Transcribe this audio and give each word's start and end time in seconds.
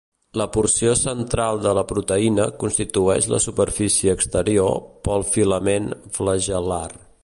La 0.39 0.45
porció 0.53 0.93
central 1.01 1.61
de 1.65 1.73
la 1.79 1.83
proteïna 1.91 2.47
constitueix 2.65 3.29
la 3.35 3.41
superfície 3.47 4.19
exterior 4.19 4.77
pel 5.09 5.31
filament 5.37 5.95
flagel·lar. 6.19 6.87